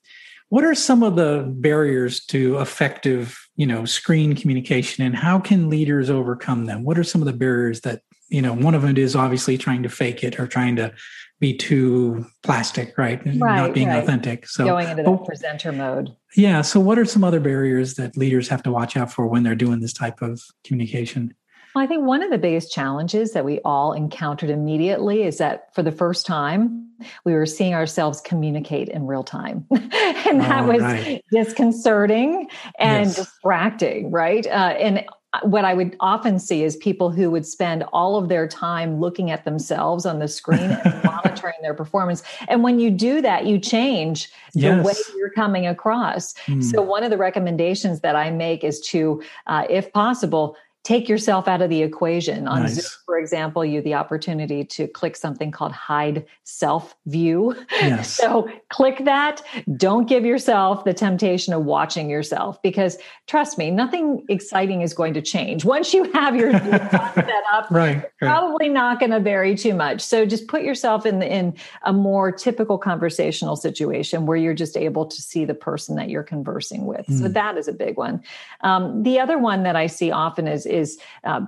[0.49, 5.69] what are some of the barriers to effective you know screen communication, and how can
[5.69, 6.83] leaders overcome them?
[6.83, 8.53] What are some of the barriers that you know?
[8.53, 10.93] One of them is obviously trying to fake it or trying to
[11.39, 13.23] be too plastic, right?
[13.25, 14.03] right Not being right.
[14.03, 14.47] authentic.
[14.47, 16.15] So going into that presenter mode.
[16.35, 16.61] Yeah.
[16.61, 19.55] So what are some other barriers that leaders have to watch out for when they're
[19.55, 21.33] doing this type of communication?
[21.75, 25.83] I think one of the biggest challenges that we all encountered immediately is that for
[25.83, 26.89] the first time,
[27.23, 29.65] we were seeing ourselves communicate in real time.
[29.71, 31.23] and that oh, was right.
[31.31, 32.49] disconcerting
[32.79, 33.15] and yes.
[33.15, 34.45] distracting, right?
[34.45, 35.05] Uh, and
[35.43, 39.29] what I would often see is people who would spend all of their time looking
[39.29, 42.23] at themselves on the screen and monitoring their performance.
[42.47, 44.75] And when you do that, you change yes.
[44.75, 46.33] the way you're coming across.
[46.47, 46.63] Mm.
[46.63, 51.47] So, one of the recommendations that I make is to, uh, if possible, take yourself
[51.47, 52.47] out of the equation.
[52.47, 52.75] On nice.
[52.75, 57.55] Zoom, for example, you the opportunity to click something called hide self view.
[57.79, 58.13] Yes.
[58.13, 59.41] so click that.
[59.77, 65.13] Don't give yourself the temptation of watching yourself because trust me, nothing exciting is going
[65.13, 65.63] to change.
[65.63, 68.11] Once you have your set up, right, right.
[68.19, 70.01] probably not going to vary too much.
[70.01, 74.75] So just put yourself in the, in a more typical conversational situation where you're just
[74.75, 77.07] able to see the person that you're conversing with.
[77.07, 77.19] Mm.
[77.19, 77.33] So hmm.
[77.33, 78.21] that is a big one.
[78.61, 81.41] Um, the other one that I see often is is uh,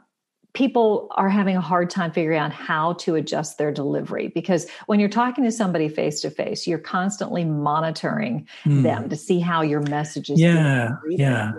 [0.54, 5.00] people are having a hard time figuring out how to adjust their delivery because when
[5.00, 8.84] you're talking to somebody face to face you're constantly monitoring mm.
[8.84, 11.54] them to see how your message is yeah yeah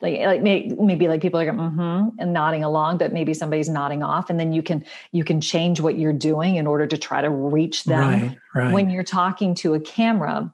[0.00, 4.02] like, like maybe like people are going mm-hmm and nodding along but maybe somebody's nodding
[4.02, 7.20] off and then you can you can change what you're doing in order to try
[7.20, 8.72] to reach them right, right.
[8.72, 10.52] when you're talking to a camera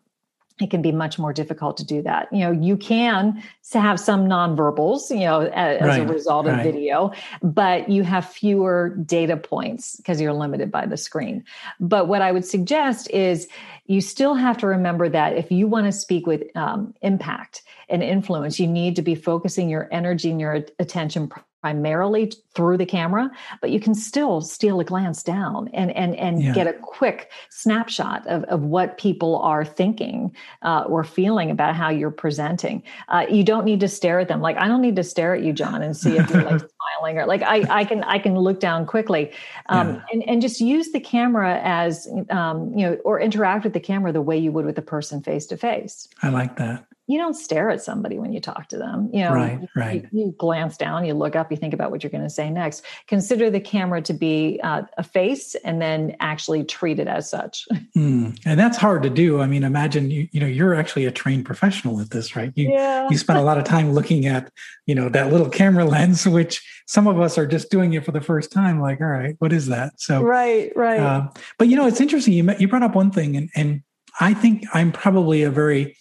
[0.60, 2.32] it can be much more difficult to do that.
[2.32, 3.42] You know, you can
[3.74, 6.62] have some nonverbals, you know, as, right, a result of right.
[6.62, 11.44] video, but you have fewer data points because you're limited by the screen.
[11.78, 13.48] But what I would suggest is
[13.84, 18.02] you still have to remember that if you want to speak with um, impact and
[18.02, 21.30] influence, you need to be focusing your energy and your attention
[21.66, 23.28] primarily through the camera,
[23.60, 26.54] but you can still steal a glance down and and and yeah.
[26.54, 31.88] get a quick snapshot of, of what people are thinking uh, or feeling about how
[31.88, 32.84] you're presenting.
[33.08, 34.40] Uh, you don't need to stare at them.
[34.40, 36.60] Like I don't need to stare at you, John, and see if you're like
[37.00, 39.32] smiling or like I I can I can look down quickly
[39.68, 40.02] um, yeah.
[40.12, 44.12] and and just use the camera as um, you know or interact with the camera
[44.12, 46.06] the way you would with a person face to face.
[46.22, 49.08] I like that you don't stare at somebody when you talk to them.
[49.12, 50.06] You know, right, right.
[50.12, 52.50] You, you glance down, you look up, you think about what you're going to say
[52.50, 52.84] next.
[53.06, 57.66] Consider the camera to be uh, a face, and then actually treat it as such.
[57.96, 58.38] Mm.
[58.44, 59.40] And that's hard to do.
[59.40, 60.28] I mean, imagine you.
[60.30, 62.52] You know, you're actually a trained professional at this, right?
[62.54, 63.08] You yeah.
[63.08, 64.52] you spend a lot of time looking at
[64.84, 68.12] you know that little camera lens, which some of us are just doing it for
[68.12, 68.82] the first time.
[68.82, 69.98] Like, all right, what is that?
[69.98, 71.00] So right, right.
[71.00, 72.34] Uh, but you know, it's interesting.
[72.34, 73.82] You you brought up one thing, and and
[74.20, 75.96] I think I'm probably a very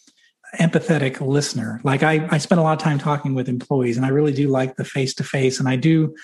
[0.60, 1.82] empathetic listener.
[1.84, 4.48] Like I, I spend a lot of time talking with employees and I really do
[4.48, 6.16] like the face to face and I do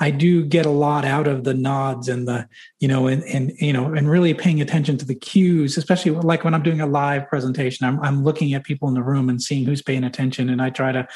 [0.00, 3.52] I do get a lot out of the nods and the, you know, and, and,
[3.58, 6.86] you know, and really paying attention to the cues, especially like when I'm doing a
[6.86, 10.48] live presentation, I'm, I'm looking at people in the room and seeing who's paying attention.
[10.48, 11.06] And I try to,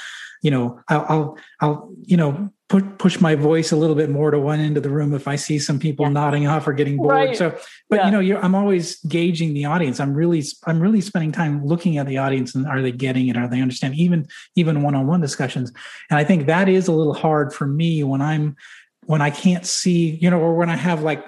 [0.42, 4.32] you know, I'll, I'll, I'll you know, put, push my voice a little bit more
[4.32, 6.12] to one end of the room if I see some people yeah.
[6.12, 7.12] nodding off or getting bored.
[7.12, 7.36] Right.
[7.36, 7.56] So,
[7.88, 8.20] but yeah.
[8.20, 10.00] you know, I'm always gauging the audience.
[10.00, 13.36] I'm really, I'm really spending time looking at the audience and are they getting it?
[13.36, 14.00] Are they understanding?
[14.00, 15.72] Even, even one-on-one discussions.
[16.10, 18.56] And I think that is a little hard for me when I'm,
[19.04, 21.24] when I can't see, you know, or when I have like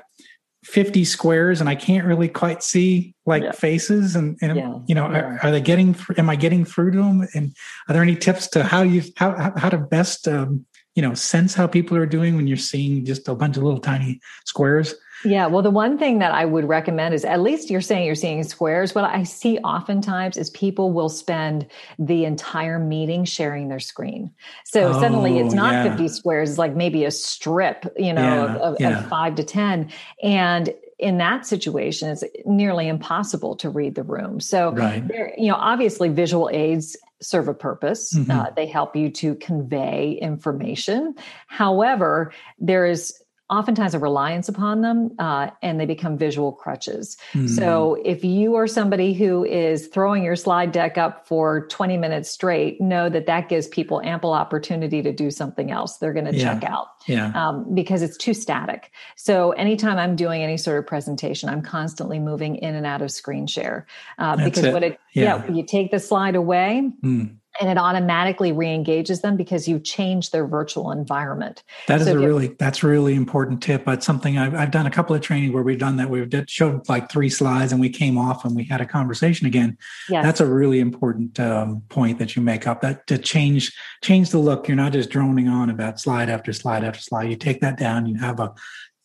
[0.65, 3.53] 50 squares and I can't really quite see like yeah.
[3.53, 4.79] faces and, and yeah.
[4.89, 5.21] you know, yeah.
[5.21, 7.29] are, are, they getting, am I getting through to them?
[7.35, 7.55] And
[7.89, 11.55] are there any tips to how you, how, how to best, um, you know, sense
[11.55, 14.95] how people are doing when you're seeing just a bunch of little tiny squares?
[15.25, 18.15] Yeah, well, the one thing that I would recommend is at least you're saying you're
[18.15, 18.95] seeing squares.
[18.95, 21.67] What I see oftentimes is people will spend
[21.99, 24.31] the entire meeting sharing their screen.
[24.65, 25.97] So oh, suddenly it's oh, not yeah.
[25.97, 28.99] 50 squares, it's like maybe a strip, you know, yeah, of, of, yeah.
[29.01, 29.91] of five to 10.
[30.23, 34.41] And in that situation, it's nearly impossible to read the room.
[34.41, 35.05] So, right.
[35.37, 38.15] you know, obviously visual aids serve a purpose.
[38.15, 38.31] Mm-hmm.
[38.31, 41.15] Uh, they help you to convey information.
[41.47, 43.15] However, there is
[43.49, 47.17] oftentimes a reliance upon them uh, and they become visual crutches.
[47.33, 47.49] Mm.
[47.49, 52.29] So if you are somebody who is throwing your slide deck up for 20 minutes
[52.29, 55.99] straight, know that that gives people ample opportunity to do something else.
[55.99, 56.55] They're going to yeah.
[56.55, 57.31] check out yeah.
[57.35, 58.91] Um, because it's too static.
[59.15, 63.13] So anytime I'm doing any sort of presentation, I'm constantly moving in and out of
[63.13, 63.87] screen share
[64.19, 64.73] uh, because it.
[64.73, 65.45] what it, yeah.
[65.47, 65.53] yeah.
[65.53, 66.91] you take the slide away.
[67.05, 71.63] Mm and it automatically re-engages them because you change their virtual environment.
[71.89, 73.85] That is so a really that's a really important tip.
[73.85, 76.11] But something I've, I've done a couple of training where we've done that.
[76.11, 79.47] We've did, showed like three slides and we came off and we had a conversation
[79.47, 79.77] again.
[80.09, 80.25] Yes.
[80.25, 82.81] That's a really important um, point that you make up.
[82.81, 84.69] That to change change the look.
[84.69, 87.31] You're not just droning on about slide after slide after slide.
[87.31, 88.07] You take that down.
[88.07, 88.55] You have a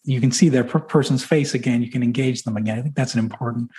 [0.03, 1.81] you can see their per- person's face again.
[1.81, 2.79] You can engage them again.
[2.79, 3.71] I think that's an important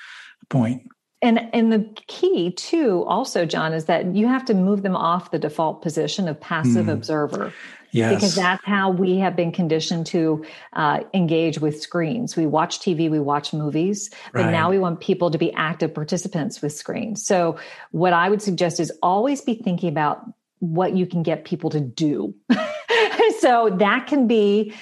[0.49, 0.83] point.
[1.23, 5.31] And and the key too also john is that you have to move them off
[5.31, 6.93] the default position of passive mm.
[6.93, 7.53] observer
[7.93, 8.15] Yes.
[8.15, 12.37] Because that's how we have been conditioned to uh, engage with screens.
[12.37, 14.51] We watch TV, we watch movies, but right.
[14.51, 17.25] now we want people to be active participants with screens.
[17.25, 17.59] So,
[17.91, 20.25] what I would suggest is always be thinking about
[20.61, 22.35] what you can get people to do.
[23.41, 24.73] so, that can be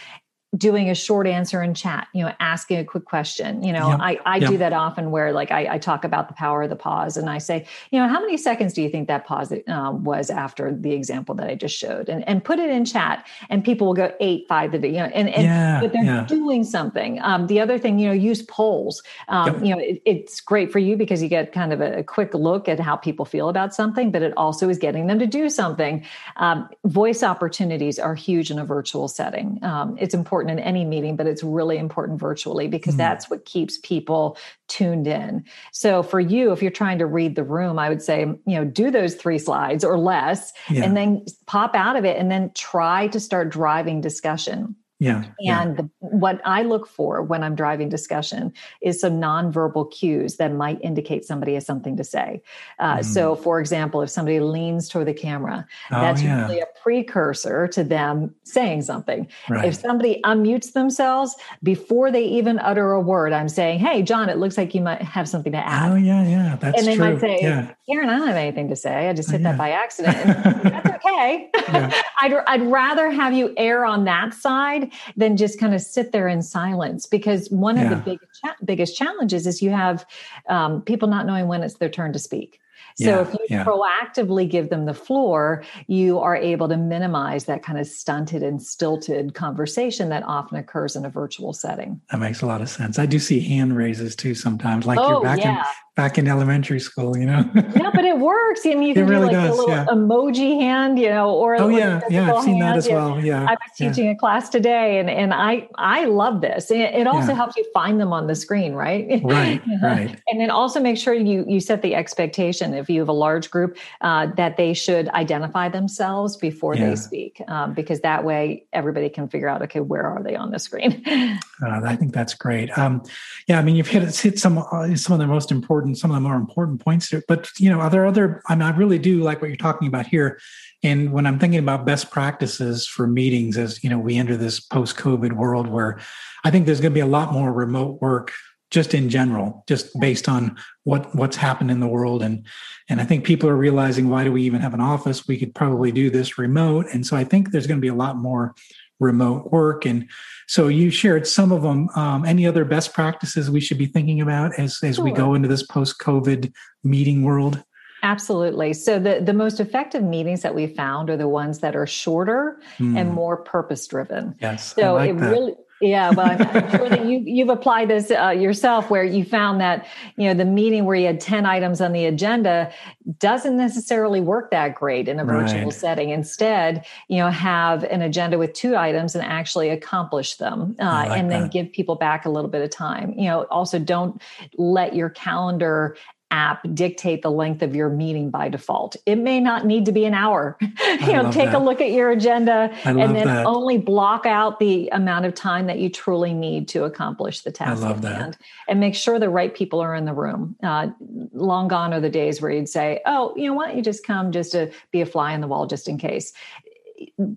[0.56, 4.00] doing a short answer in chat you know asking a quick question you know yep.
[4.00, 4.50] i, I yep.
[4.50, 7.30] do that often where like I, I, talk about the power of the pause and
[7.30, 10.74] i say you know how many seconds do you think that pause um, was after
[10.74, 13.94] the example that i just showed and, and put it in chat and people will
[13.94, 16.24] go eight five the you know and, and yeah, but they're yeah.
[16.24, 19.64] doing something um, the other thing you know use polls um, yep.
[19.64, 22.34] you know it, it's great for you because you get kind of a, a, quick
[22.34, 25.48] look at how people feel about something but it also is getting them to do
[25.48, 26.04] something
[26.38, 30.84] um, voice opportunities are huge in a virtual setting um, it's important important in any
[30.84, 32.98] meeting, but it's really important virtually because mm.
[32.98, 34.36] that's what keeps people
[34.68, 35.44] tuned in.
[35.72, 38.64] So for you, if you're trying to read the room, I would say, you know,
[38.64, 40.84] do those three slides or less yeah.
[40.84, 44.76] and then pop out of it and then try to start driving discussion.
[45.00, 45.24] Yeah.
[45.46, 45.84] And yeah.
[45.98, 51.24] what I look for when I'm driving discussion is some nonverbal cues that might indicate
[51.24, 52.42] somebody has something to say.
[52.78, 53.04] Uh, mm.
[53.04, 56.42] So, for example, if somebody leans toward the camera, oh, that's yeah.
[56.42, 59.28] usually a precursor to them saying something.
[59.48, 59.66] Right.
[59.66, 64.38] If somebody unmutes themselves before they even utter a word, I'm saying, "Hey, John, it
[64.38, 67.12] looks like you might have something to add." Oh yeah, yeah, that's And they true.
[67.12, 67.74] might say, yeah.
[67.88, 69.08] "Karin, I don't have anything to say.
[69.08, 69.52] I just hit oh, yeah.
[69.52, 70.16] that by accident."
[70.62, 71.50] that's okay.
[72.20, 76.28] I'd I'd rather have you err on that side than just kind of sit there
[76.28, 78.18] in silence because one of the big,
[78.64, 80.06] biggest challenges is you have
[80.48, 82.60] um, people not knowing when it's their turn to speak.
[83.00, 83.64] So yeah, if you yeah.
[83.64, 88.62] proactively give them the floor, you are able to minimize that kind of stunted and
[88.62, 92.00] stilted conversation that often occurs in a virtual setting.
[92.10, 92.98] That makes a lot of sense.
[92.98, 95.60] I do see hand raises too sometimes, like oh, you're back yeah.
[95.60, 95.64] in
[96.00, 97.44] back in elementary school, you know.
[97.54, 98.64] yeah, but it works.
[98.64, 99.84] I mean, you can really do like does, a little yeah.
[99.86, 102.62] emoji hand, you know, or oh yeah, yeah, I've seen hand.
[102.62, 103.20] that as well.
[103.22, 104.12] Yeah, I was teaching yeah.
[104.12, 106.70] a class today, and and I I love this.
[106.70, 107.34] And it also yeah.
[107.34, 109.20] helps you find them on the screen, right?
[109.30, 110.18] Right, right.
[110.28, 113.50] And then also make sure you you set the expectation if you have a large
[113.50, 119.08] group uh, that they should identify themselves before they speak, um, because that way everybody
[119.08, 121.02] can figure out okay where are they on the screen.
[121.06, 121.36] uh,
[121.92, 122.76] I think that's great.
[122.76, 123.02] Um,
[123.46, 126.10] yeah, I mean you've hit hit some uh, some of the most important important, some
[126.10, 127.22] of the more important points there.
[127.26, 128.42] But you know, are there other?
[128.48, 130.40] I mean, I really do like what you're talking about here.
[130.82, 134.60] And when I'm thinking about best practices for meetings, as you know, we enter this
[134.60, 136.00] post-COVID world where
[136.44, 138.32] I think there's going to be a lot more remote work
[138.70, 142.22] just in general, just based on what what's happened in the world.
[142.22, 142.46] And
[142.88, 145.26] and I think people are realizing why do we even have an office?
[145.26, 146.86] We could probably do this remote.
[146.92, 148.54] And so I think there's going to be a lot more
[149.00, 149.86] remote work.
[149.86, 150.08] And
[150.50, 151.88] so you shared some of them.
[151.94, 155.04] Um, any other best practices we should be thinking about as, as sure.
[155.04, 157.62] we go into this post COVID meeting world?
[158.02, 158.72] Absolutely.
[158.72, 162.60] So the, the most effective meetings that we found are the ones that are shorter
[162.78, 162.98] mm.
[162.98, 164.34] and more purpose driven.
[164.40, 164.74] Yes.
[164.74, 165.30] So like it that.
[165.30, 169.24] really yeah, well, I'm, I'm sure that you you've applied this uh, yourself, where you
[169.24, 172.72] found that you know the meeting where you had ten items on the agenda
[173.18, 175.72] doesn't necessarily work that great in a virtual right.
[175.72, 176.10] setting.
[176.10, 181.18] Instead, you know, have an agenda with two items and actually accomplish them, uh, like
[181.18, 183.14] and then give people back a little bit of time.
[183.16, 184.20] You know, also don't
[184.58, 185.96] let your calendar
[186.30, 188.96] app dictate the length of your meeting by default.
[189.06, 190.56] It may not need to be an hour.
[190.60, 191.54] you know, take that.
[191.54, 193.46] a look at your agenda and then that.
[193.46, 197.82] only block out the amount of time that you truly need to accomplish the task.
[197.82, 198.20] I love that.
[198.20, 198.38] Hand.
[198.68, 200.56] And make sure the right people are in the room.
[200.62, 200.88] Uh,
[201.32, 204.06] long gone are the days where you'd say, "Oh, you know, why don't you just
[204.06, 206.32] come just to be a fly in the wall just in case."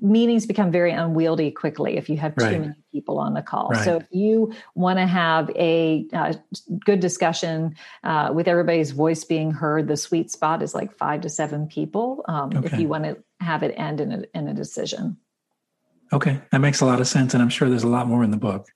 [0.02, 2.60] Meetings become very unwieldy quickly if you have too right.
[2.60, 3.70] many people on the call.
[3.70, 3.84] Right.
[3.84, 6.34] So if you want to have a uh,
[6.86, 11.30] good discussion uh, with everybody's voice being heard, the sweet spot is like five to
[11.30, 12.24] seven people.
[12.28, 12.66] Um, okay.
[12.66, 15.18] If you want to have it end in a, in a decision.
[16.12, 18.32] Okay, that makes a lot of sense, and I'm sure there's a lot more in
[18.32, 18.68] the book.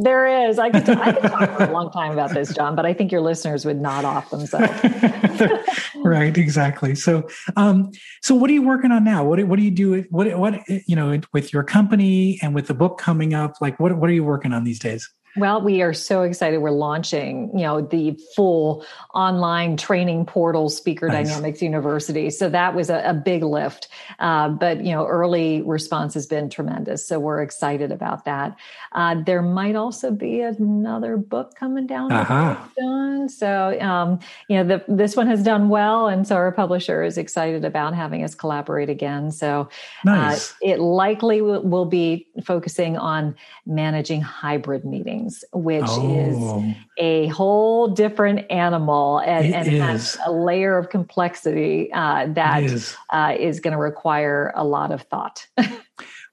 [0.00, 0.60] There is.
[0.60, 2.94] I could, t- I could talk for a long time about this, John, but I
[2.94, 4.72] think your listeners would nod off themselves.
[5.96, 6.38] right.
[6.38, 6.94] Exactly.
[6.94, 7.90] So, um,
[8.22, 9.24] so what are you working on now?
[9.24, 10.04] What, what do you do?
[10.10, 13.54] What, what, you know, with your company and with the book coming up?
[13.60, 15.10] Like, what, what are you working on these days?
[15.38, 16.58] Well, we are so excited.
[16.58, 18.84] We're launching, you know, the full
[19.14, 21.28] online training portal, Speaker nice.
[21.28, 22.30] Dynamics University.
[22.30, 26.50] So that was a, a big lift, uh, but you know, early response has been
[26.50, 27.06] tremendous.
[27.06, 28.56] So we're excited about that.
[28.92, 32.10] Uh, there might also be another book coming down.
[32.12, 33.28] Uh-huh.
[33.28, 34.18] So, um,
[34.48, 37.94] you know, the, this one has done well, and so our publisher is excited about
[37.94, 39.30] having us collaborate again.
[39.30, 39.68] So,
[40.06, 40.52] uh, nice.
[40.52, 43.34] uh, it likely will, will be focusing on
[43.66, 50.76] managing hybrid meetings which oh, is a whole different animal and, and has a layer
[50.78, 55.46] of complexity uh, that is, uh, is going to require a lot of thought.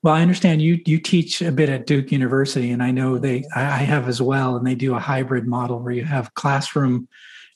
[0.06, 3.44] Well, I understand you you teach a bit at Duke University, and I know they
[3.56, 7.08] I have as well, and they do a hybrid model where you have classroom,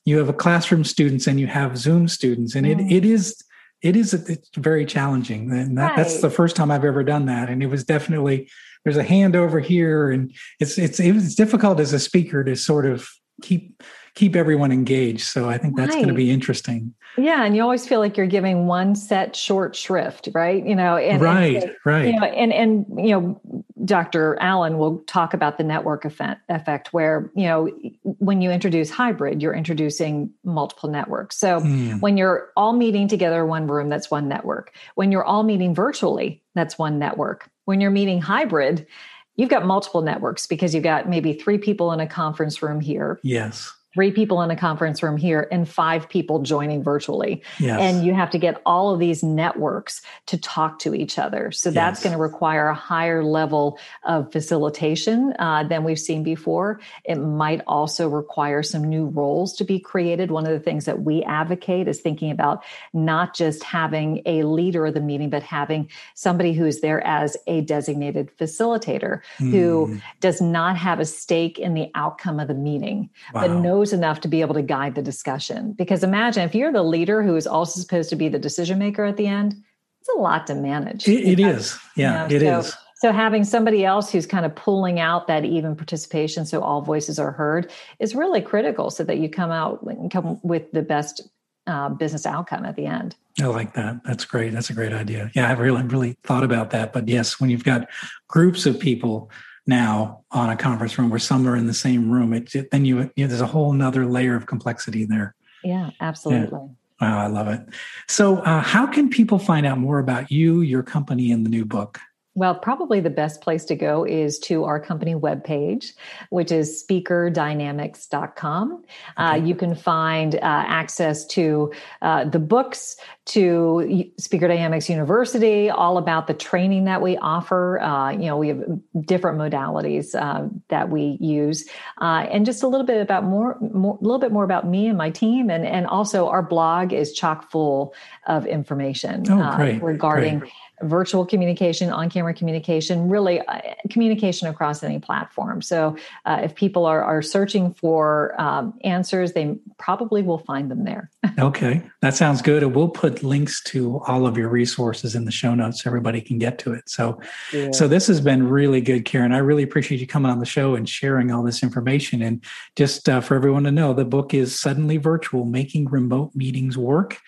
[0.03, 2.71] you have a classroom students and you have Zoom students, and mm.
[2.71, 3.43] it it is
[3.83, 5.97] it is it's very challenging, and that, right.
[5.97, 8.49] that's the first time I've ever done that, and it was definitely
[8.83, 12.85] there's a hand over here, and it's it's it's difficult as a speaker to sort
[12.85, 13.09] of
[13.41, 13.81] keep
[14.15, 15.21] keep everyone engaged.
[15.21, 16.03] So I think that's right.
[16.03, 16.93] going to be interesting.
[17.17, 20.65] Yeah, and you always feel like you're giving one set short shrift, right?
[20.65, 22.05] You know, and, right, and, right.
[22.07, 23.41] You know, and and you know,
[23.83, 24.37] Dr.
[24.39, 27.69] Allen will talk about the network effect, effect, where you know
[28.03, 31.37] when you introduce hybrid, you're introducing multiple networks.
[31.37, 31.99] So mm.
[31.99, 34.73] when you're all meeting together in one room, that's one network.
[34.95, 37.49] When you're all meeting virtually, that's one network.
[37.69, 38.87] When you're meeting hybrid,
[39.35, 43.19] you've got multiple networks because you've got maybe three people in a conference room here.
[43.21, 47.41] Yes three people in a conference room here and five people joining virtually.
[47.59, 47.79] Yes.
[47.79, 51.51] And you have to get all of these networks to talk to each other.
[51.51, 52.03] So that's yes.
[52.03, 56.79] going to require a higher level of facilitation uh, than we've seen before.
[57.03, 60.29] It might also require some new roles to be created.
[60.29, 62.63] One of the things that we advocate is thinking about
[62.93, 67.35] not just having a leader of the meeting, but having somebody who is there as
[67.47, 69.51] a designated facilitator mm.
[69.51, 69.97] who hmm.
[70.19, 73.41] does not have a stake in the outcome of the meeting, wow.
[73.41, 75.73] but knows knows enough to be able to guide the discussion.
[75.73, 79.05] Because imagine if you're the leader who is also supposed to be the decision maker
[79.05, 79.55] at the end,
[80.01, 81.07] it's a lot to manage.
[81.07, 81.77] it, it is.
[81.95, 82.77] Yeah, you know, it so, is.
[82.97, 87.17] So having somebody else who's kind of pulling out that even participation so all voices
[87.17, 91.21] are heard is really critical so that you come out and come with the best
[91.65, 93.15] uh, business outcome at the end.
[93.39, 94.01] I like that.
[94.03, 94.51] That's great.
[94.51, 95.31] That's a great idea.
[95.33, 96.91] Yeah, I've really, really thought about that.
[96.91, 97.87] But yes, when you've got
[98.27, 99.31] groups of people
[99.69, 102.83] now on a conference room where some are in the same room, it, it then
[102.83, 105.35] you, you know, there's a whole nother layer of complexity there.
[105.63, 106.59] Yeah, absolutely.
[106.59, 106.67] Yeah.
[107.01, 107.61] Wow, I love it.
[108.09, 111.63] So, uh, how can people find out more about you, your company, and the new
[111.63, 111.99] book?
[112.35, 115.91] Well, probably the best place to go is to our company webpage,
[116.29, 118.71] which is speakerdynamics.com.
[118.71, 118.83] Uh, okay.
[119.17, 122.95] Uh, you can find uh, access to uh, the books,
[123.29, 127.79] to Speaker Dynamics University, all about the training that we offer.
[127.79, 128.63] Uh, you know, we have
[129.01, 131.67] different modalities uh, that we use,
[131.99, 134.97] and just a little bit about more, more, a little bit more about me and
[134.97, 137.93] my team, and and also our blog is chock full
[138.27, 140.39] of information oh, great, regarding.
[140.39, 140.51] Great
[140.81, 143.59] virtual communication, on camera communication, really uh,
[143.89, 145.61] communication across any platform.
[145.61, 150.85] So uh, if people are, are searching for um, answers, they probably will find them
[150.85, 151.09] there.
[151.37, 152.63] Okay, that sounds good.
[152.63, 156.21] And we'll put links to all of your resources in the show notes so everybody
[156.21, 156.89] can get to it.
[156.89, 157.19] So,
[157.51, 157.71] yeah.
[157.71, 159.33] so this has been really good, Karin.
[159.33, 162.21] I really appreciate you coming on the show and sharing all this information.
[162.21, 162.43] And
[162.77, 167.19] just uh, for everyone to know, the book is Suddenly Virtual Making Remote Meetings Work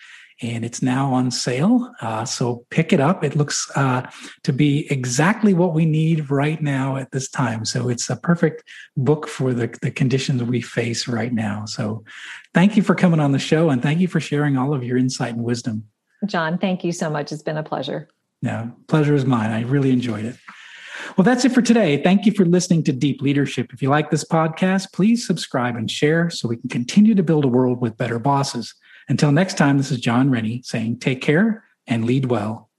[0.42, 1.92] and it's now on sale.
[2.00, 3.22] Uh, so pick it up.
[3.22, 4.02] It looks uh,
[4.42, 7.64] to be exactly what we need right now at this time.
[7.64, 8.64] So it's a perfect
[8.96, 11.64] book for the, the conditions we face right now.
[11.66, 12.04] So
[12.54, 14.96] thank you for coming on the show and thank you for sharing all of your
[14.98, 15.84] insight and wisdom.
[16.26, 17.32] John, thank you so much.
[17.32, 18.08] It's been a pleasure.
[18.42, 19.50] Yeah, pleasure is mine.
[19.50, 20.36] I really enjoyed it.
[21.16, 22.02] Well, that's it for today.
[22.02, 23.72] Thank you for listening to Deep Leadership.
[23.72, 27.44] If you like this podcast, please subscribe and share so we can continue to build
[27.44, 28.74] a world with better bosses.
[29.08, 32.70] Until next time, this is John Rennie saying take care and lead well.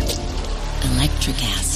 [0.85, 1.70] electric acid.